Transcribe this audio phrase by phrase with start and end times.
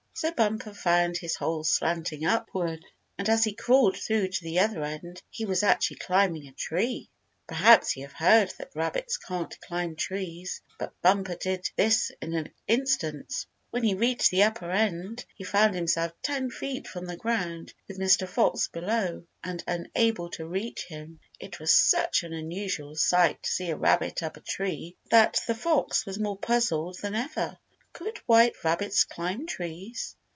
[0.13, 2.85] So Bumper found his hole slanting upward,
[3.17, 7.09] and as he crawled through to the other end he was actually climbing a tree.
[7.47, 12.11] Perhaps you have heard that rabbits can't climb trees, but Bumper did in this
[12.67, 13.47] instance.
[13.71, 17.97] When he reached the upper end, he found himself ten feet from the ground, with
[17.97, 18.27] Mr.
[18.27, 21.19] Fox below and unable to reach him.
[21.39, 25.55] It was such an unusual sight to see a rabbit up a tree that the
[25.55, 27.57] fox was more puzzled than ever.
[27.93, 30.15] "Could white rabbits climb trees?"